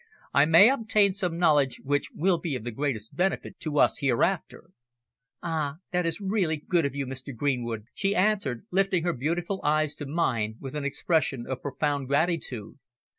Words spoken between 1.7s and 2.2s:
which